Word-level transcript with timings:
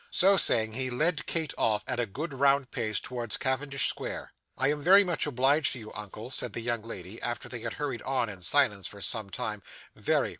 So 0.09 0.35
saying, 0.35 0.73
he 0.73 0.89
led 0.89 1.27
Kate 1.27 1.53
off, 1.59 1.83
at 1.85 1.99
a 1.99 2.07
good 2.07 2.33
round 2.33 2.71
pace, 2.71 2.99
towards 2.99 3.37
Cavendish 3.37 3.87
Square. 3.87 4.33
'I 4.57 4.67
am 4.69 4.81
very 4.81 5.03
much 5.03 5.27
obliged 5.27 5.73
to 5.73 5.79
you, 5.79 5.91
uncle,' 5.93 6.31
said 6.31 6.53
the 6.53 6.61
young 6.61 6.81
lady, 6.81 7.21
after 7.21 7.47
they 7.47 7.59
had 7.59 7.73
hurried 7.73 8.01
on 8.01 8.27
in 8.27 8.41
silence 8.41 8.87
for 8.87 8.99
some 8.99 9.29
time; 9.29 9.61
'very. 9.95 10.29